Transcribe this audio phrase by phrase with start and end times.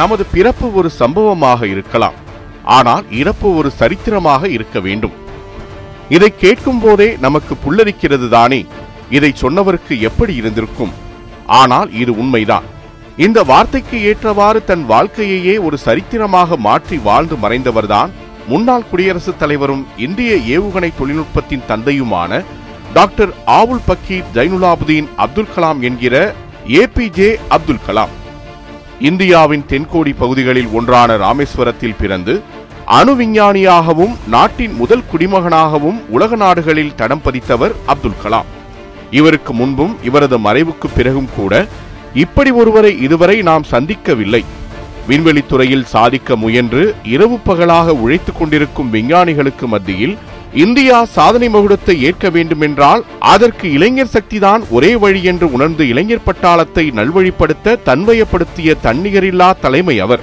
[0.00, 2.18] நமது பிறப்பு ஒரு சம்பவமாக இருக்கலாம்.
[2.78, 5.14] ஆனால் இறப்பு ஒரு சரித்திரமாக இருக்க வேண்டும்.
[6.16, 8.60] இதை கேட்கும் போதே நமக்கு புல்லரிக்கிறது தானே.
[9.16, 10.92] இதை சொன்னவருக்கு எப்படி இருந்திருக்கும்?
[11.60, 12.66] ஆனால் இது உண்மைதான்.
[13.24, 18.12] இந்த வார்த்தைக்கு ஏற்றவாறு தன் வாழ்க்கையையே ஒரு சரித்திரமாக மாற்றி வாழ்ந்து மறைந்தவர்தான்
[18.50, 22.42] முன்னாள் குடியரசுத் தலைவரும் இந்திய ஏவுகணை தொழில்நுட்பத்தின் தந்தையுமான
[22.96, 26.14] டாக்டர் ஆவுல் பக்கீர் ஜைனுலாபுதீன் அப்துல் கலாம் என்கிற
[26.80, 28.14] ஏபிஜே அப்துல் கலாம்.
[29.00, 32.42] இந்தியாவின் தென்கோடி பகுதிகளில் ஒன்றான ராமேஸ்வரத்தில் பிறந்து
[32.86, 38.44] அணு விஞ்ஞானியாகவும் நாட்டின் முதல் குடிமகனாகவும் உலக நாடுகளில் தடம் பதித்தவர் அப்துல் கலாம்.
[39.10, 41.66] இவருக்கு முன்பும் இவரது மறைவுக்கு பிறகும் கூட
[42.14, 44.44] இப்படி ஒருவரை இதுவரை நாம் சந்திக்கவில்லை.
[45.08, 50.18] விண்வெளித்துறையில் சாதிக்க முயன்று இரவு பகலாக உழைத்துக் கொண்டிருக்கும் விஞ்ஞானிகளுக்கு மத்தியில்
[50.54, 57.76] இந்தியா சாதனை மகுடத்தை ஏற்க வேண்டுமென்றால் அதற்கு இளைஞர் சக்திதான் ஒரே வழி என்று உணர்ந்து இளைஞர் பட்டாளத்தை நல்வழிப்படுத்த
[57.84, 60.20] தன்வயப்படுத்திய தன்னிகரில்லா தலைமை அவர்.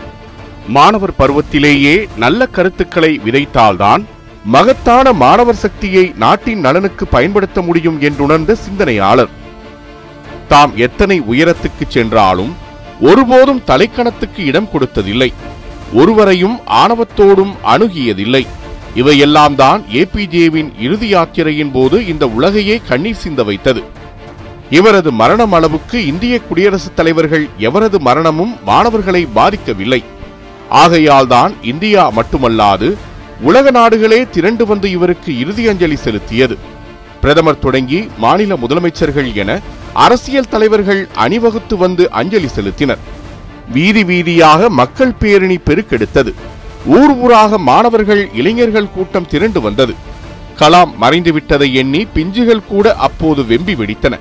[0.67, 4.05] மாணவர் பருவத்திலேயே நல்ல கருத்துக்களை விதைத்தால்தான்
[4.44, 9.30] மகத்தான மாணவர் சக்தியை நாட்டின் நலனுக்கு பயன்படுத்த முடியும் என்றுணர்ந்த சிந்தனையாளர்.
[10.48, 12.55] தாம் எத்தனை உயரத்துக்கு சென்றாலும்
[13.02, 15.33] ஒருபோதும் தலைக்கணத்துக்கு இடம் கொடுத்ததில்லை.
[15.94, 18.48] ஒருவரையும் ஆணவத்தோடும் அணுகியதில்லை.
[19.00, 23.81] இவையெல்லாம் தான் ஏபிஜேவின் இறுதி யாத்திரையின் போது இந்த உலகையே கண்ணீர் சிந்த வைத்தது.
[24.70, 30.02] இவரது மரணம் அளவுக்கு இந்திய குடியரசுத் தலைவர்கள் எவரது மரணமும் மாணவர்களை பாதிக்கவில்லை.
[30.84, 32.89] ஆகையால்தான் இந்தியா மட்டுமல்லாது
[33.42, 36.58] உலக நாடுகளே திரண்டு வந்து இவருக்கு இறுதி அஞ்சலி செலுத்தியது.
[37.22, 39.52] பிரதமர் தொடங்கி மாநில முதலமைச்சர்கள் என
[40.06, 43.04] அரசியல் தலைவர்கள் அணிவகுத்து வந்து அஞ்சலி செலுத்தினர்.
[43.73, 46.34] வீதி வீதியாக மக்கள் பேரணி பெருக்கெடுத்தது.
[46.96, 49.94] ஊர் ஊராக மாணவர்கள் இளைஞர்கள் கூட்டம் திரண்டு வந்தது.
[50.60, 54.16] கலாம் மறைந்து விட்டதை எண்ணி பிஞ்சுகள் கூட அப்போது வெம்பி வெடித்தன.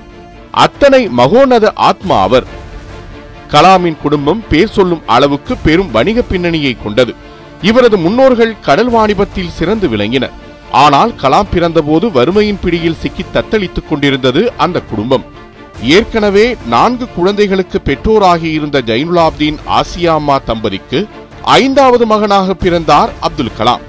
[0.51, 2.47] அத்தனை மகோனத ஆத்மா அவர்.
[3.53, 7.15] கலாமின் குடும்பம் பேர் சொல்லும் அளவுக்கு பெரும் வணிக பின்னணியை கொண்டது.
[7.61, 10.35] இவரது முன்னோர்கள் கடல் வாணிபத்தில் சிறந்து விளங்கினர்
[10.71, 15.25] ஆனால் கலாம் பிறந்தபோது வறுமையின் பிடியில் சிக்கி தத்தளித்துக் கொண்டிருந்தது அந்த குடும்பம்.
[15.97, 20.99] ஏற்கனவே நான்கு குழந்தைகளுக்கு பெற்றோராகி இருந்த ஜைனுலாப்தீன் ஆசியாமா தம்பதிக்கு
[21.47, 23.79] ஐந்தாவது மகனாக பிறந்தார் அப்துல் கலாம்.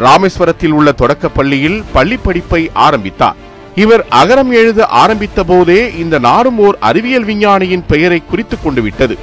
[0.00, 3.36] ராமேஸ்வரத்தில் உள்ள தொடக்கப் பள்ளியில் பள்ளி படிப்பை ஆரம்பித்தார்.
[3.74, 9.18] இவர் அகரம் எழுத ஆரம்பித்த போதே இந்த நாடும் ஓர் அறிவியல் விஞ்ஞானியின் பெயரை குறித்துக் கொண்டு விட்டது.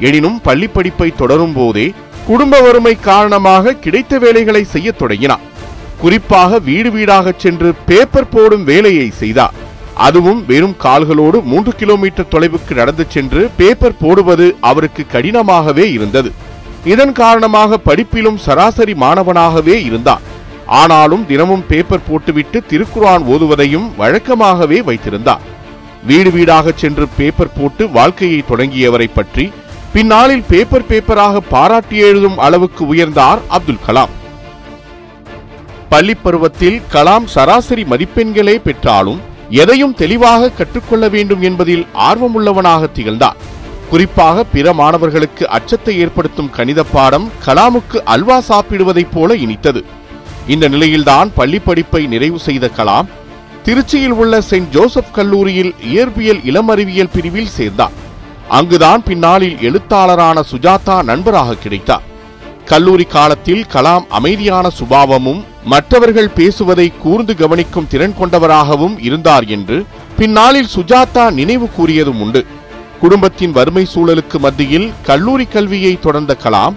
[0.00, 1.92] எனினும் பள்ளி படிப்பை தொடரும் போதே
[2.26, 5.40] குடும்ப வறுமை காரணமாக கிடைத்த வேலைகளை செய்யத் தொடங்கினார்.
[5.98, 9.54] குறிப்பாக வீடு வீடாக சென்று பேப்பர் போடும் வேலையை செய்தார்.
[9.94, 16.46] அதுவும் வெறும் கால்களோடு மூன்று கிலோமீட்டர் தொலைவுக்கு நடந்து சென்று பேப்பர் போடுவது அவருக்கு கடினமாகவே இருந்தது.
[16.84, 20.20] இதன் காரணமாக படிப்பிலும் சராசரி மாணவனாகவே இருந்தார்
[20.66, 25.40] ஆனாலும் தினமும் பேப்பர் போட்டுவிட்டு திருக்குரான் ஓதுவதையும் வழக்கமாகவே வைத்திருந்தார்
[26.02, 29.52] வீடு வீடாக சென்று பேப்பர் போட்டு வாழ்க்கையை தொடங்கியவரை பற்றி
[29.92, 34.08] பின்னாளில் பேப்பர் பேப்பராக பாராட்டி எழுதும் அளவுக்கு உயர்ந்தார் அப்துல் கலாம்.
[35.88, 43.36] பள்ளி பருவத்தில் கலாம் சராசரி மதிப்பெண்களே பெற்றாலும் எதையும் தெளிவாக கற்றுக்கொள்ள வேண்டும் என்பதில் ஆர்வமுள்ளவனாக திகழ்ந்தார்
[43.90, 49.84] குறிப்பாக பிற மாணவர்களுக்கு அச்சத்தை ஏற்படுத்தும் கணித பாடம் கலாமுக்கு அல்வா சாப்பிடுவதைப் போல இனித்தது.
[50.46, 53.08] இந்த நிலையில்தான் பள்ளி படிப்பை நிறைவு செய்த கலாம்
[53.64, 57.96] திருச்சியில் உள்ள செயின்ட் ஜோசப் கல்லூரியில் இயற்பியல் இளமறிவியல் பிரிவில் சேர்ந்தார்.
[58.48, 62.06] அங்குதான் பின்னாளில் எழுத்தாளரான சுஜாதா நண்பராக கிடைத்தார்.
[62.64, 69.78] கல்லூரி காலத்தில் கலாம் அமைதியான சுபாவமும் மற்றவர்கள் பேசுவதை கூர்ந்து கவனிக்கும் திறன் கொண்டவராகவும் இருந்தார் என்று
[70.18, 72.46] பின்னாளில் சுஜாதா நினைவு கூறியதும் உண்டு.
[73.00, 76.76] குடும்பத்தின் வறுமை சூழலுக்கு மத்தியில் கல்லூரி கல்வியை தொடர்ந்த கலாம்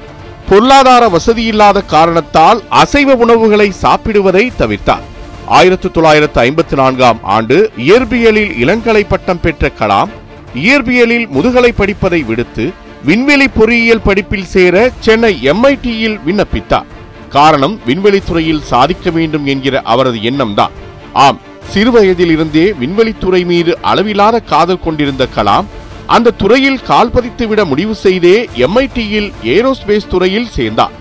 [0.49, 5.05] பொருளாதார வசதியில்லாத காரணத்தால் அசைவ உணவுகளை சாப்பிடுவதை தவிர்த்தார்.
[5.45, 10.11] ஆயிரத்தி தொள்ளாயிரத்து ஐம்பத்தி நான்காம் ஆண்டு இயற்பியலில் இளங்கலை பட்டம் பெற்ற கலாம்
[10.55, 12.65] இயற்பியலில் முதுகலை படிப்பதை விடுத்து
[13.03, 16.89] விண்வெளி பொறியியல் படிப்பில் சேர சென்னை எம்ஐடியில் விண்ணப்பித்தார்.
[17.29, 20.75] காரணம் விண்வெளித்துறையில் சாதிக்க வேண்டும் என்கிற அவரது எண்ணம்தான்
[21.13, 21.39] ஆம்
[21.73, 25.67] சிறுவயதிலிருந்தே விண்வெளித்துறை மீது அளவிலாத காதல் கொண்டிருந்த கலாம்
[26.15, 28.35] அந்த துறையில் கால் பதித்துவிட முடிவு செய்தே
[28.65, 30.95] எம்ஐடியில் ஏரோஸ்பேஸ் துறையில் சேர்ந்தார்.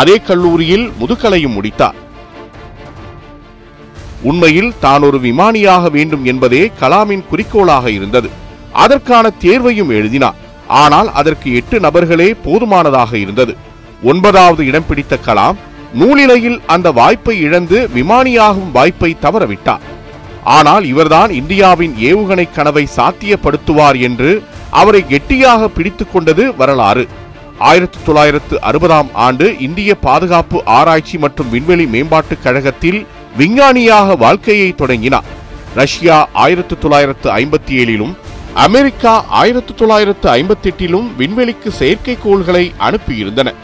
[0.00, 1.98] அதே கல்லூரியில் முதுகலையும் முடித்தார்.
[4.30, 8.28] உண்மையில் தான் ஒரு விமானியாக வேண்டும் என்பதே கலாமின் குறிக்கோளாக இருந்தது.
[8.84, 10.38] அதற்கான தேர்வையும் எழுதினார்.
[10.82, 13.54] ஆனால் அதற்கு எட்டு நபர்களே போதுமானதாக இருந்தது.
[14.10, 15.56] ஒன்பதாவது இடம் பிடித்த கலாம்
[16.00, 19.86] நூலிலையில் அந்த வாய்ப்பை இழந்து விமானியாகும் வாய்ப்பை தவறவிட்டார்.
[20.58, 24.30] ஆனால் இவர்தான் இந்தியாவின் ஏவுகணை கனவை சாத்தியப்படுத்துவார் என்று
[24.70, 27.08] அவரை கெட்டியாக பிடித்து கொண்டது வரலாறு.
[27.58, 33.06] ஆயிரத்தி தொள்ளாயிரத்து அறுபதாம் ஆண்டு இந்திய பாதுகாப்பு ஆராய்ச்சி மற்றும் விண்வெளி மேம்பாட்டுக் கழகத்தில்
[33.36, 35.24] விஞ்ஞானியாக வாழ்க்கையை தொடங்கினார்.
[35.74, 38.16] ரஷ்யா ஆயிரத்தி தொள்ளாயிரத்து ஐம்பத்தி ஏழிலும்
[38.54, 43.54] அமெரிக்கா ஆயிரத்து தொள்ளாயிரத்து ஐம்பத்தி எட்டிலும் விண்வெளிக்கு செயற்கைக்கோள்களை அனுப்பியிருந்தன.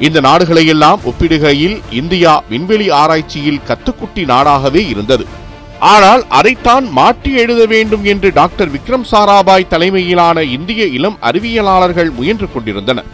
[0.00, 5.46] இந்த நாடுகளையெல்லாம் ஒப்பிடுகையில் இந்தியா விண்வெளி ஆராய்ச்சியில் கத்துக்குட்டி நாடாகவே இருந்தது.
[5.80, 13.04] ஆனால் அதைத்தான் மாற்றி எழுத வேண்டும் என்று டாக்டர் விக்ரம் சாராபாய் தலைமையிலான இந்திய இளம் அறிவியலாளர்கள் முயன்று கொண்டிருந்தனர்.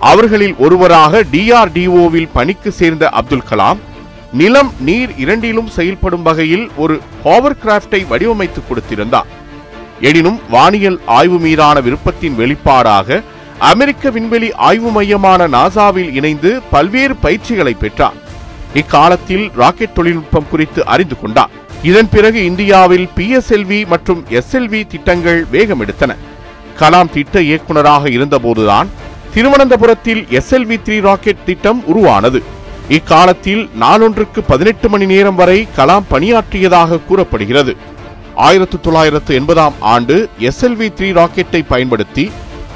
[0.00, 3.78] அவர்களில் ஒருவராக டிஆர்டிஓவில் பணிக்கு சேர்ந்த அப்துல் கலாம்
[4.32, 9.26] நிலம் நீர் இரண்டிலும் செயல்படும் வகையில் ஒரு ஹோவர் கிராப்டை வடிவமைத்து கொடுத்திருந்தார்.
[10.00, 13.22] எனினும் வானியல் ஆய்வு மீதான விருப்பத்தின் வெளிப்பாடாக
[13.58, 18.18] அமெரிக்க விண்வெளி ஆய்வு மையமான நாசாவில் இணைந்து பல்வேறு பயிற்சிகளை பெற்றார்.
[18.74, 21.50] இக்காலத்தில் ராக்கெட் தொழில்நுட்பம் குறித்து அறிந்து கொண்டார்.
[21.82, 26.12] இதன் பிறகு இந்தியாவில் பிஎஸ்எல்வி மற்றும் எஸ்எல்வி திட்டங்கள் வேகமெடுத்தன.
[26.80, 28.88] கலாம் திட்ட இயக்குனராக இருந்தபோதுதான்
[29.34, 32.42] திருவனந்தபுரத்தில் எஸ்எல்வி த்ரீ ராக்கெட் திட்டம் உருவானது.
[32.88, 37.76] இக்காலத்தில் நாளொன்றுக்கு பதினெட்டு மணி நேரம் வரை கலாம் பணியாற்றியதாக கூறப்படுகிறது.
[38.34, 42.30] ஆயிரத்து தொள்ளாயிரத்து எண்பதாம் ஆண்டு எஸ்எல்வி த்ரீ ராக்கெட்டை பயன்படுத்தி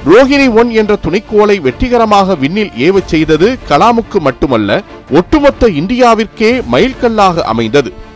[0.07, 8.11] ரோஹிணி ஒன் என்ற துணைக்கோளை வெற்றிகரமாக விண்ணில் ஏவச் செய்தது கலாமுக்கு மட்டுமல்ல ஒட்டுமொத்த இந்தியாவிற்கே மைல்கல்லாக அமைந்தது.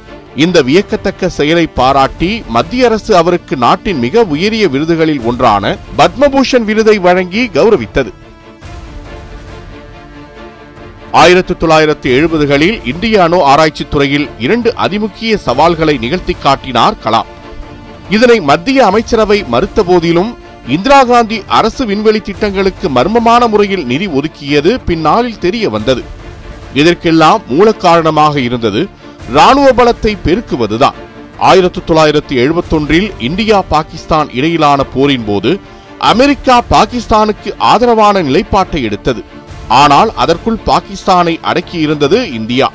[0.44, 5.65] இந்த வியக்கத்தக்க செயலை பாராட்டி மத்திய அரசு அவருக்கு நாட்டின் மிக உயரிய விருதுகளில் ஒன்றான
[5.99, 8.11] பத்மபூஷன் விருதை வழங்கி கௌரவித்தது.
[11.12, 17.31] ஆயிரத்தி தொள்ளாயிரத்தி எழுபதுகளில் இந்திய அணு ஆராய்ச்சி துறையில் இரண்டு அதிமுக்கிய சவால்களை நிகழ்த்தி காட்டினார் கலாம்.
[18.11, 20.31] இதனை மத்திய அமைச்சரவை மறுத்த போதிலும்
[20.77, 26.05] இந்திரா காந்தி அரசு விண்வெளி திட்டங்களுக்கு மர்மமான முறையில் நிதி ஒதுக்கியது பின்னாளில் தெரிய வந்தது.
[26.75, 28.81] இதற்கெல்லாம் மூல காரணமாக இருந்தது
[29.34, 30.99] ராணுவ பலத்தை பெருக்குவதுதான்.
[31.38, 35.61] ஆயிரத்து தொள்ளாயிரத்து எழுபத்தொன்றில் இந்தியா பாகிஸ்தான் இடையிலான போரின் போது
[35.99, 39.23] அமெரிக்கா பாகிஸ்தானுக்கு ஆதரவான நிலைப்பாட்டை எடுத்தது.
[39.69, 42.69] ஆனால் அதற்குள் பாகிஸ்தானை அடக்கியிருந்தது இந்தியா.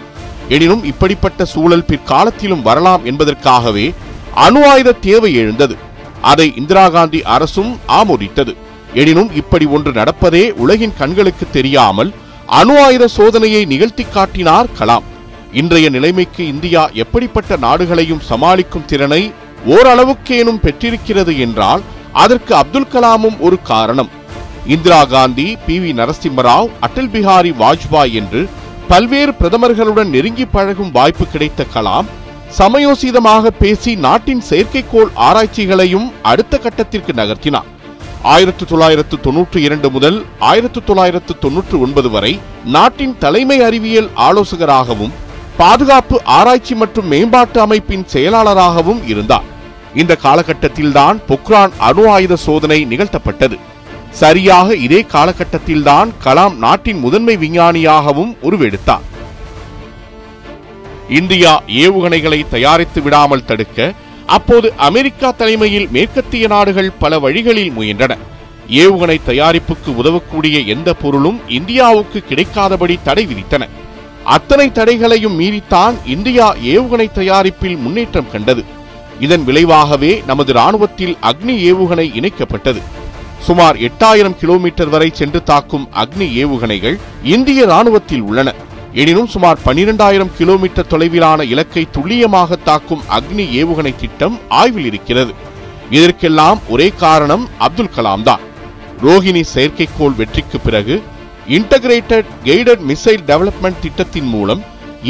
[0.47, 3.93] எனினும் இப்படிப்பட்ட சூழல் பிற்காலத்திலும் வரலாம் என்பதற்காகவே
[4.35, 5.77] அணு ஆயுத தேவை எழுந்தது.
[6.21, 8.55] அதை இந்திரா காந்தி அரசும் ஆமோதித்தது.
[8.93, 12.13] எனினும் இப்படி ஒன்று நடப்பதே உலகின் கண்களுக்கு தெரியாமல்
[12.45, 15.03] அணு ஆயுத சோதனையை நிகழ்த்தி காட்டினார் கலாம்.
[15.53, 19.33] இன்றைய நிலைமைக்கு இந்தியா எப்படிப்பட்ட நாடுகளையும் சமாளிக்கும் திறனை
[19.67, 21.81] ஓரளவுக்கேனும் பெற்றிருக்கிறது என்றால்
[22.11, 24.09] அதற்கு அப்துல் கலாமும் ஒரு காரணம்.
[24.67, 25.79] இந்திரா காந்தி பி.
[25.79, 25.91] வி.
[25.93, 28.49] நரசிம்மராவ் அடல் பிஹாரி வாஜ்பாய் என்று
[28.87, 32.05] பல்வேறு பிரதமர்களுடன் நெருங்கி பழகும் வாய்ப்பு கிடைத்த கலாம்
[32.57, 37.69] சமயோசிதமாக பேசி நாட்டின் செயற்கைக்கோள் ஆராய்ச்சிகளையும் அடுத்த கட்டத்திற்கு நகர்த்தினார்.
[38.23, 45.29] ஆயிரத்து தொள்ளாயிரத்து தொன்னூற்றி இரண்டு முதல் ஆயிரத்து தொள்ளாயிரத்து தொன்னூற்று ஒன்பது வரை நாட்டின் தலைமை அறிவியல் ஆலோசகராகவும்
[45.61, 49.47] பாதுகாப்பு ஆராய்ச்சி மற்றும் மேம்பாட்டு அமைப்பின் செயலாளராகவும் இருந்தார்.
[49.95, 53.57] இந்த காலகட்டத்தில்தான் பொக்ரான் அணு ஆயுத சோதனை நிகழ்த்தப்பட்டது.
[54.21, 59.05] சரியாக இதே காலகட்டத்தில்தான் கலாம் நாட்டின் முதன்மை விஞ்ஞானியாகவும் உருவெடுத்தார்.
[61.19, 61.53] இந்தியா
[61.83, 63.91] ஏவுகணைகளை தயாரித்து விடாமல் தடுக்க
[64.25, 68.13] அப்போது அமெரிக்கா தலைமையில் மேற்கத்திய நாடுகள் பல வழிகளில் முயன்றன.
[68.83, 73.63] ஏவுகணை தயாரிப்புக்கு உதவக்கூடிய எந்த பொருளும் இந்தியாவுக்கு கிடைக்காதபடி தடை விதித்தன.
[74.23, 78.63] அத்தனை தடைகளையும் மீறித்தான் இந்தியா ஏவுகணை தயாரிப்பில் முன்னேற்றம் கண்டது.
[79.19, 82.81] இதன் விளைவாகவே நமது ராணுவத்தில் அக்னி ஏவுகணை இணைக்கப்பட்டது.
[83.41, 88.53] சுமார் எட்டாயிரம் கிலோமீட்டர் வரை சென்று தாக்கும் அக்னி ஏவுகணைகள் இந்திய ராணுவத்தில் உள்ளன.
[88.93, 95.33] எனினும் சுமார் பனிரெண்டாயிரம் கிலோமீட்டர் தொலைவிலான இலக்கை துல்லியமாக தாக்கும் அக்னி ஏவுகணை திட்டம் ஆய்வில் இருக்கிறது.
[95.89, 98.39] இதற்கெல்லாம் ஒரே காரணம் அப்துல் கலாம் தான்.
[99.03, 101.03] ரோஹிணி செயற்கைக்கோள் வெற்றிக்கு பிறகு
[101.55, 104.61] இன்டகிரேட்டட் கைடட் மிசைல் டெவலப்மெண்ட் திட்டத்தின் மூலம்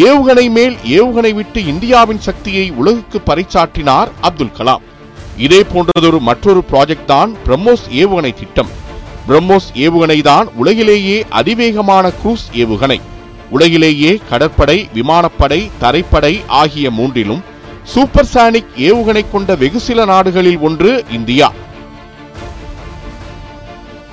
[0.08, 4.84] ஏவுகணை மேல் ஏவுகணை விட்டு இந்தியாவின் சக்தியை உலகுக்கு பறைச்சாற்றினார் அப்துல் கலாம்.
[5.46, 8.72] இதே போன்றதொரு மற்றொரு ப்ராஜெக்ட் தான் பிரம்மோஸ் ஏவுகணை திட்டம்.
[9.28, 13.00] பிரம்மோஸ் ஏவுகணை தான் உலகிலேயே அதிவேகமான குரூஸ் ஏவுகணை.
[13.58, 17.44] உலகிலேயே கடற்படை விமானப்படை தரைப்படை ஆகிய மூன்றிலும்
[17.94, 21.50] சூப்பர்சானிக் ஏவுகணை கொண்ட வெகு சில நாடுகளில் ஒன்று இந்தியா.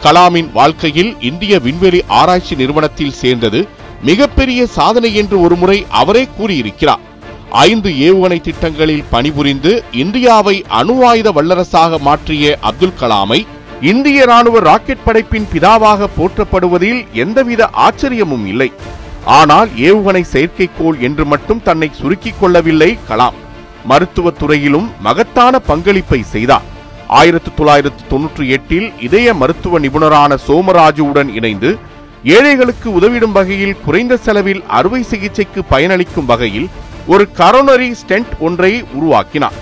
[0.02, 3.68] கலாமின் வாழ்க்கையில் இந்திய விண்வெளி ஆராய்ச்சி நிறுவனத்தில் சேர்ந்தது
[4.02, 7.00] மிகப்பெரிய சாதனை என்று ஒருமுறை அவரே கூறியிருக்கிறார்.
[7.50, 13.46] ஐந்து ஏவுகணை திட்டங்களில் பணிபுரிந்து இந்தியாவை அணு ஆயுத வல்லரசாக மாற்றிய அப்துல் கலாமை
[13.80, 18.72] இந்திய ராணுவ ராக்கெட் படைப்பின் பிதாவாக போற்றப்படுவதில் எந்தவித ஆச்சரியமும் இல்லை.
[19.24, 23.38] ஆனால் ஏவுகணை செயற்கைக்கோள் என்று மட்டும் தன்னை சுருக்கிக் கொள்ளவில்லை கலாம்.
[23.88, 26.76] மருத்துவத் துறையிலும் மகத்தான பங்களிப்பை செய்தார்.
[27.16, 31.70] ஆயிரத்தி தொள்ளாயிரத்து தொன்னூற்றி எட்டில் இதய மருத்துவ நிபுணரான சோமராஜுவுடன் இணைந்து
[32.24, 36.68] ஏழைகளுக்கு உதவிடும் வகையில் குறைந்த செலவில் அறுவை சிகிச்சைக்கு பயனளிக்கும் வகையில்
[37.06, 39.56] ஒரு கரோனரி ஸ்டென்ட் ஒன்றை உருவாக்கினார்.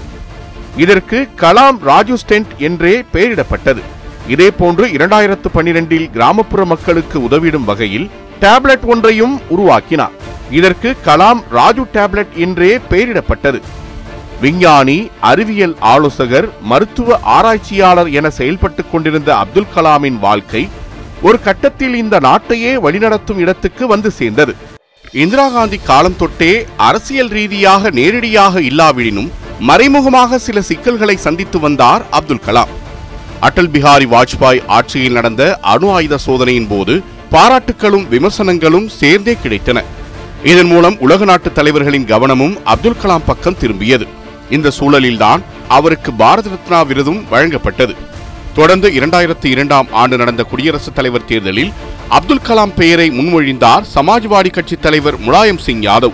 [0.77, 3.83] இதற்கு கலாம் ராஜு ஸ்டென்ட் என்றே பெயரிடப்பட்டது.
[4.29, 8.11] இதேபோன்று இரண்டாயிரத்து பன்னிரெண்டில் கிராமப்புற மக்களுக்கு உதவிடும் வகையில்
[8.41, 10.15] டேப்லெட் ஒன்றையும் உருவாக்கினார்.
[10.51, 13.61] இதற்கு கலாம் ராஜு டேப்லெட் என்றே பெயரிடப்பட்டது.
[14.41, 20.69] விஞ்ஞானி அறிவியல் ஆலோசகர் மருத்துவ ஆராய்ச்சியாளர் என செயல்பட்டுக் கொண்டிருந்த அப்துல் கலாமின் வாழ்க்கை
[21.23, 24.55] ஒரு கட்டத்தில் இந்த நாட்டையே வழிநடத்தும் இடத்துக்கு வந்து சேர்ந்தது.
[25.13, 32.73] இந்திரா காந்தி காலம் தொட்டே அரசியல் ரீதியாக நேரடியாக இல்லாவிடினும் மறைமுகமாக சில சிக்கல்களை சந்தித்து வந்தார் அப்துல் கலாம்.
[33.41, 39.79] அடல் பிஹாரி வாஜ்பாய் ஆட்சியில் நடந்த அணு ஆயுத சோதனையின் போது பாராட்டுகளும் விமர்சனங்களும் சேர்ந்தே கிடைத்தன.
[40.43, 44.07] இதன் மூலம் உலக நாட்டு தலைவர்களின் கவனமும் அப்துல் கலாம் பக்கம் திரும்பியது.
[44.51, 47.95] இந்த சூழலில்தான் அவருக்கு பாரத ரத்னா விருதும் வழங்கப்பட்டது.
[48.55, 51.73] தொடர்ந்து இரண்டாயிரத்தி இரண்டாம் ஆண்டு நடந்த குடியரசுத் தலைவர் தேர்தலில்
[52.09, 56.13] அப்துல் கலாம் பெயரை முன்மொழிந்தார் சமாஜ்வாடி கட்சி தலைவர் முலாயம் சிங் யாதவ்.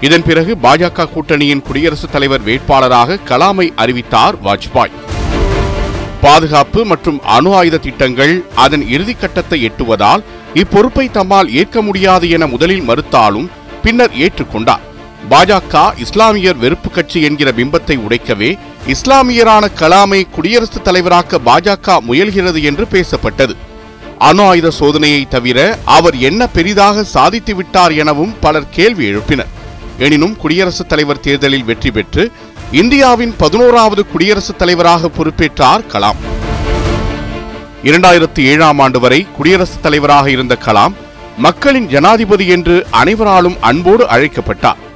[0.00, 4.90] இதன் பிறகு பாஜக கூட்டணியின் குடியரசுத் தலைவர் வேட்பாளராக கலாமை அறிவித்தார் வாஜ்பாய்.
[6.20, 10.22] பாதுகாப்பு மற்றும் அணு ஆயுத திட்டங்கள் அதன் இறுதிக்கட்டத்தை எட்டுவதால்
[10.54, 13.48] இப்பொறுப்பை தம்மால் ஏற்க முடியாது என முதலில் மறுத்தாலும்
[13.82, 14.88] பின்னர் ஏற்றுக்கொண்டார்.
[15.30, 23.56] பாஜக இஸ்லாமியர் வெறுப்பு கட்சி என்கிற பிம்பத்தை உடைக்கவே இஸ்லாமியரான கலாமை குடியரசுத் தலைவராக்க பாஜக முயல்கிறது என்று பேசப்பட்டது.
[24.18, 29.52] அணு ஆயுத சோதனையை தவிர அவர் என்ன பெரிதாக சாதித்து விட்டார் எனவும் பலர் கேள்வி எழுப்பினர்.
[29.98, 32.30] எனினும் குடியரசுத் தலைவர் தேர்தலில் வெற்றி பெற்று
[32.72, 36.20] இந்தியாவின் பதினோராவது குடியரசுத் தலைவராக பொறுப்பேற்றார் கலாம்.
[37.84, 40.92] இரண்டாயிரத்தி ஏழாம் ஆண்டு வரை குடியரசுத் தலைவராக இருந்த கலாம்
[41.38, 44.88] மக்களின் ஜனாதிபதி என்று அனைவராலும் அன்போடு அழைக்கப்பட்டார்.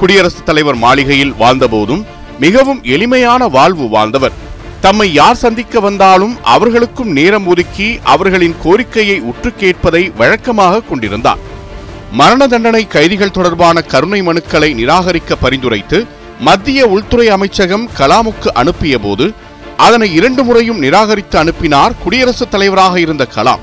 [0.00, 2.04] குடியரசுத் தலைவர் மாளிகையில் வாழ்ந்தபோதும்
[2.40, 4.32] மிகவும் எளிமையான வாழ்வு வாழ்ந்தவர்.
[4.80, 11.38] தம்மை யார் சந்திக்க வந்தாலும் அவர்களுக்கும் நேரம் ஒதுக்கி அவர்களின் கோரிக்கையை உற்று கேட்பதை வழக்கமாக கொண்டிருந்தார்.
[12.12, 16.06] மரண தண்டனை கைதிகள் தொடர்பான கருணை மனுக்களை நிராகரிக்க பரிந்துரைத்து
[16.40, 19.32] மத்திய உள்துறை அமைச்சகம் கலாமுக்கு அனுப்பிய போது
[19.76, 23.60] அதனை இரண்டு முறையும் நிராகரித்து அனுப்பினார் குடியரசுத் தலைவராக இருந்த கலாம்.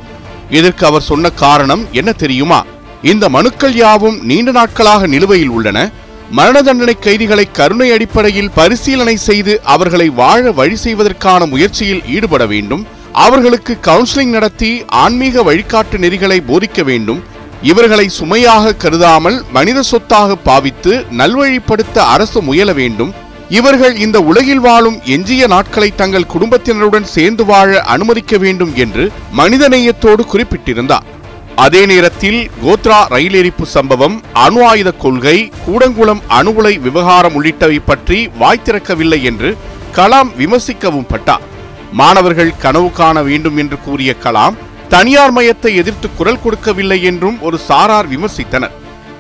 [0.50, 2.66] இதற்கு அவர் சொன்ன காரணம் என்ன தெரியுமா?
[3.02, 5.90] இந்த மனுக்கள் யாவும் நீண்ட நாட்களாக நிலுவையில் உள்ளன.
[6.32, 12.86] மரண தண்டனை கைதிகளை கருணை அடிப்படையில் பரிசீலனை செய்து அவர்களை வாழ வழி செய்வதற்கான முயற்சியில் ஈடுபட வேண்டும்.
[13.12, 17.24] அவர்களுக்கு கவுன்சிலிங் நடத்தி ஆன்மீக வழிகாட்டு நெறிகளை போதிக்க வேண்டும்.
[17.62, 23.14] இவர்களை சுமையாக கருதாமல் மனித சொத்தாக பாவித்து நல்வழிப்படுத்த அரசு முயல வேண்டும்.
[23.50, 31.22] இவர்கள் இந்த உலகில் வாழும் எஞ்சிய நாட்களை தங்கள் குடும்பத்தினருடன் சேர்ந்து வாழ அனுமதிக்க வேண்டும் என்று மனிதநேயத்தோடு குறிப்பிட்டிருந்தார்.
[31.56, 38.30] அதே நேரத்தில் கோத்ரா ரயில் எரிப்பு சம்பவம் அணு ஆயுத கொள்கை கூடங்குளம் அணு உலை விவகாரம் உள்ளிட்டவை பற்றி
[38.38, 39.58] வாய் திறக்கவில்லை என்று
[39.98, 41.44] கலாம் விமர்சிக்கவும் பட்டார்.
[41.92, 44.58] மாணவர்கள் கனவு காண வேண்டும் என்று கூறிய கலாம்
[44.90, 48.76] தனியார் மயத்தை எதிர்த்து குரல் கொடுக்கவில்லை என்றும் ஒரு சாரார் விமர்சித்தனர்.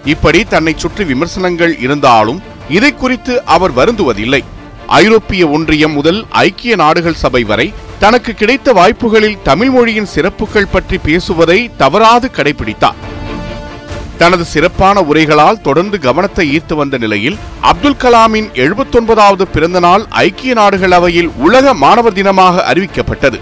[0.05, 4.43] இப்படி தன்னை சுற்றி விமர்சனங்கள் இருந்தாலும் இதை குறித்து அவர் வருந்துவதில்லை.
[4.87, 7.73] ஐரோப்பிய ஒன்றியம் முதல் ஐக்கிய நாடுகள் சபை வரை
[8.03, 12.97] தனக்கு கிடைத்த வாய்ப்புகளில் தமிழ் மொழியின் சிறப்புகள் பற்றி பேசுவதை தவறாது கடைபிடித்தார்.
[14.17, 17.37] தனது சிறப்பான உரைகளால் தொடர்ந்து கவனத்தை ஈர்த்து வந்த நிலையில்
[17.71, 23.39] அப்துல் கலாமின் எழுபத்தொன்பதாவது பிறந்த நாள் ஐக்கிய நாடுகள் அவையில் உலக மாணவர் தினமாக அறிவிக்கப்பட்டது.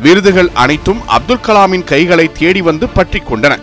[0.00, 3.56] விருதுகள் அனைத்தும் அப்துல் கலாமின் கைகளை தேடி வந்து பற்றி கொண்டன.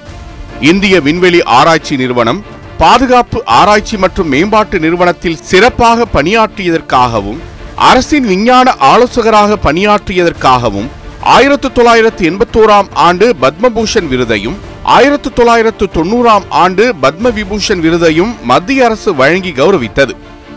[0.72, 2.41] இந்திய விண்வெளி ஆராய்ச்சி நிறுவனம்
[2.77, 7.39] பாதுகாப்பு ஆராய்ச்சி மற்றும் மேம்பாட்டு நிறுவனத்தில் சிறப்பாக பணியாற்றியதற்காகவும்
[7.88, 10.88] அரசின் விஞ்ஞான ஆலோசகராக பணியாற்றியதற்காகவும்
[11.36, 14.57] ஆயிரத்து தொள்ளாயிரத்து எண்பத்தோராம் ஆண்டு பத்மபூஷன் விருதையும்
[14.95, 20.13] ஆயிரத்து தொள்ளாயிரத்து தொண்ணூறாம் ஆண்டு பத்ம விபூஷன் விருதையும் மத்திய அரசு வழங்கி கௌரவித்தது.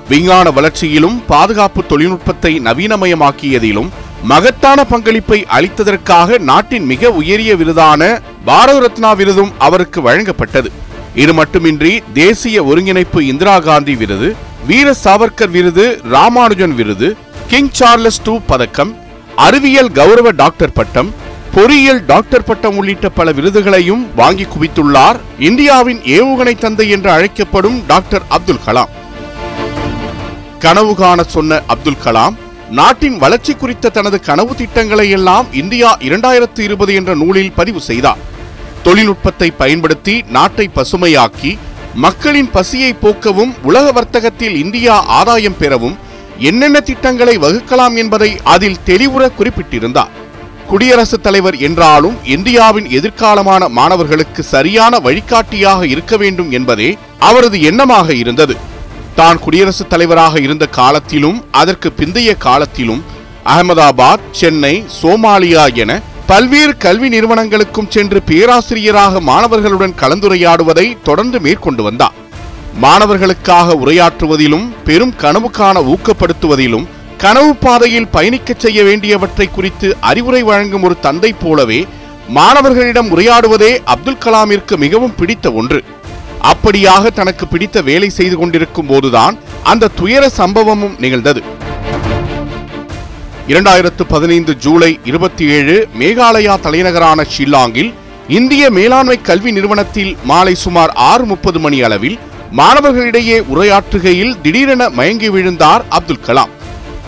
[0.09, 3.91] விஞ்ஞான வளர்ச்சியிலும் பாதுகாப்பு தொழில்நுட்பத்தை நவீனமயமாக்கியதிலும்
[4.31, 8.03] மகத்தான பங்களிப்பை அளித்ததற்காக நாட்டின் மிக உயரிய விருதான
[8.45, 10.71] பாரத ரத்னா விருதும் அவருக்கு வழங்கப்பட்டது.
[11.23, 14.29] இது மட்டுமின்றி தேசிய ஒருங்கிணைப்பு இந்திரா காந்தி விருது
[14.69, 17.09] வீர சாவர்கர் விருது ராமானுஜன் விருது
[17.49, 18.93] கிங் சார்லஸ் டூ பதக்கம்
[19.37, 21.11] அறிவியல் கௌரவ டாக்டர் பட்டம்
[21.55, 28.65] பொறியியல் டாக்டர் பட்டம் உள்ளிட்ட பல விருதுகளையும் வாங்கி குவித்துள்ளார் இந்தியாவின் ஏவுகணை தந்தை என்று அழைக்கப்படும் டாக்டர் அப்துல்
[28.67, 28.93] கலாம்.
[30.59, 32.37] கனவு காண சொன்ன அப்துல் கலாம்
[32.71, 38.23] நாட்டின் வளர்ச்சி குறித்த தனது கனவு திட்டங்களை எல்லாம் இந்தியா இரண்டாயிரத்து இருபது என்ற நூலில் பதிவு செய்தார்.
[38.83, 41.53] தொழில்நுட்பத்தை பயன்படுத்தி நாட்டை பசுமையாக்கி
[41.95, 45.97] மக்களின் பசியை போக்கவும் உலக வர்த்தகத்தில் இந்தியா ஆதாயம் பெறவும்
[46.39, 50.11] என்னென்ன திட்டங்களை வகுக்கலாம் என்பதை அதில் தெளிவுற குறிப்பிட்டிருந்தார்.
[50.69, 58.57] குடியரசுத் தலைவர் என்றாலும் இந்தியாவின் எதிர்காலமான மாணவர்களுக்கு சரியான வழிகாட்டியாக இருக்க வேண்டும் என்பதே அவரது எண்ணமாக இருந்தது.
[59.15, 63.05] தான் குடியரசுத் தலைவராக இருந்த காலத்திலும் அதற்கு பிந்தைய காலத்திலும்
[63.45, 66.01] அகமதாபாத் சென்னை சோமாலியா என
[66.33, 72.15] பல்வேறு கல்வி நிறுவனங்களுக்கும் சென்று பேராசிரியராக மாணவர்களுடன் கலந்துரையாடுவதை தொடர்ந்து மேற்கொண்டு வந்தார்.
[72.85, 76.87] மாணவர்களுக்காக உரையாற்றுவதிலும் பெரும் கனவு காண ஊக்கப்படுத்துவதிலும்
[77.17, 81.81] கனவு பாதையில் பயணிக்கச் செய்ய வேண்டியவற்றை குறித்து அறிவுரை வழங்கும் ஒரு தந்தை போலவே
[82.39, 85.83] மாணவர்களிடம் உரையாடுவதே அப்துல் கலாமிற்கு மிகவும் பிடித்த ஒன்று.
[86.53, 91.43] அப்படியாக தனக்கு பிடித்த வேலை செய்து கொண்டிருக்கும் போதுதான் அந்த துயர சம்பவமும் நிகழ்ந்தது.
[93.53, 97.91] இரண்டாயிரத்து பதினைந்து ஜூலை இருபத்தி ஏழு மேகாலயா தலைநகரான ஷில்லாங்கில்
[98.29, 102.19] இந்திய மேலாண்மை கல்வி நிறுவனத்தில் மாலை சுமார் ஆறு முப்பது மணி அளவில்
[102.59, 106.53] மாணவர்களிடையே உரையாற்றுகையில் திடீரென மயங்கி விழுந்தார் அப்துல் கலாம்.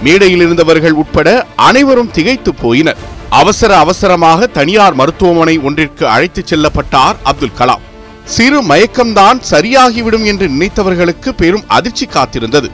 [0.02, 1.28] மேடையில் இருந்தவர்கள் உட்பட
[1.68, 3.00] அனைவரும் திகைத்து போயினர்.
[3.40, 7.84] அவசர அவசரமாக தனியார் மருத்துவமனை ஒன்றிற்கு அழைத்துச் செல்லப்பட்டார் அப்துல் கலாம்.
[8.24, 12.70] சிறு மயக்கம்தான் சரியாகிவிடும் என்று நினைத்தவர்களுக்கு பெரும் அதிர்ச்சி காத்திருந்தது.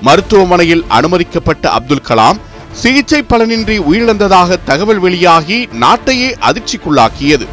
[0.00, 2.40] மருத்துவமனையில் அனுமதிக்கப்பட்ட அப்துல் கலாம்
[2.74, 7.46] சிகிச்சை பலனின்றி உயிரிழந்ததாக தகவல் வெளியாகி நாட்டையே அதிர்ச்சிக்குள்ளாக்கியது.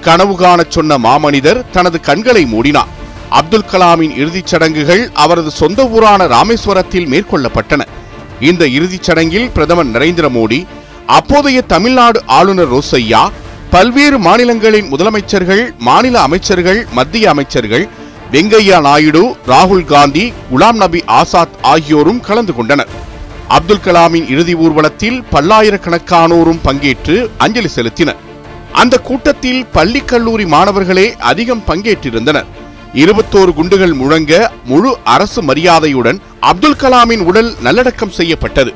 [0.00, 2.90] கனவு காணச் சொன்ன மாமனிதர் தனது கண்களை மூடினார்.
[3.28, 7.80] அப்துல் கலாமின் இறுதிச் சடங்குகள் அவரது சொந்த ஊரான ராமேஸ்வரத்தில் மேற்கொள்ளப்பட்டன.
[8.40, 10.66] இந்த இறுதிச் சடங்கில் பிரதமர் நரேந்திர மோடி
[11.06, 13.30] அப்போதைய தமிழ்நாடு ஆளுநர் ரோசையா
[13.70, 17.88] பல்வேறு மாநிலங்களின் முதலமைச்சர்கள் மாநில அமைச்சர்கள் மத்திய அமைச்சர்கள்
[18.32, 23.06] வெங்கையா நாயுடு ராகுல் காந்தி குலாம் நபி ஆசாத் ஆகியோரும் கலந்து கொண்டனர்.
[23.56, 28.18] அப்துல் கலாமின் இறுதி ஊர்வலத்தில் பல்லாயிரக்கணக்கானோரும் பங்கேற்று அஞ்சலி செலுத்தினர்.
[28.72, 32.48] அந்த கூட்டத்தில் பள்ளி கல்லூரி மாணவர்களே அதிகம் பங்கேற்றிருந்தனர்.
[32.94, 38.74] இருபத்தோரு குண்டுகள் முழங்க முழு அரசு மரியாதையுடன் அப்துல் கலாமின் உடல் நல்லடக்கம் செய்யப்பட்டது.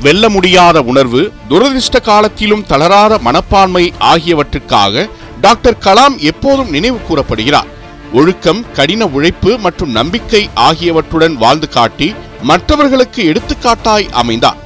[0.00, 5.08] வெல்ல முடியாத உணர்வு துரதிருஷ்ட காலத்திலும் தளராத மனப்பான்மை ஆகியவற்றுக்காக
[5.40, 7.68] டாக்டர் கலாம் எப்போதும் நினைவு கூறப்படுகிறார்.
[8.12, 14.56] ஒழுக்கம் கடின உழைப்பு மற்றும் நம்பிக்கை ஆகியவற்றுடன் வாழ்ந்து காட்டி மற்றவர்களுக்கு எடுத்துக்காட்டாய் அமைந்தார்.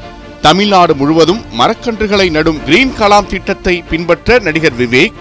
[0.40, 5.12] தமிழ்நாடு முழுவதும் மரக்கன்றுகளை நடும் கிரீன் கலாம் திட்டத்தை பின்பற்ற நடிகர் விவேக்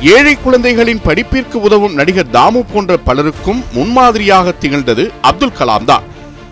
[0.00, 6.02] ஏழை குழந்தைகளின் படிப்பிற்கு உதவும் நடிகர் தாமு போன்ற பலருக்கும் முன்மாதிரியாக திகழ்ந்தது அப்துல் கலாம் தான்.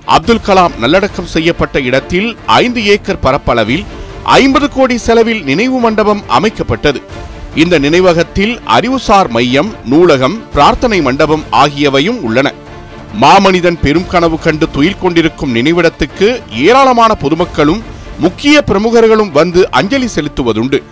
[0.05, 3.85] அப்துல் கலாம் நல்லடக்கம் செய்யப்பட்ட இடத்தில் ஐந்து ஏக்கர் பரப்பளவில்
[4.23, 7.03] ஐம்பது கோடி செலவில் நினைவு மண்டபம் அமைக்கப்பட்டது.
[7.55, 12.53] இந்த நினைவகத்தில் அறிவுசார் மையம் நூலகம் பிரார்த்தனை மண்டபம் ஆகியவையும் உள்ளன.
[13.23, 17.83] மாமனிதன் பெரும் கனவு கண்டு துயில் கொண்டிருக்கும் நினைவிடத்துக்கு ஏராளமான பொதுமக்களும்
[18.19, 20.83] முக்கிய பிரமுகர்களும் வந்து அஞ்சலி செலுத்துவதுண்டு.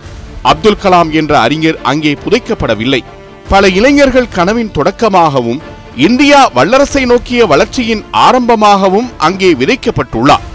[0.41, 3.01] அப்துல் கலாம் என்ற அறிஞர் அங்கே புதைக்கப்படவில்லை.
[3.49, 5.61] பல இளைஞர்கள் கனவின் தொடக்கமாகவும்
[5.95, 10.45] இந்தியா வல்லரசை நோக்கிய வளர்ச்சியின் ஆரம்பமாகவும் அங்கே விதைக்கப்பட்டுள்ளார்.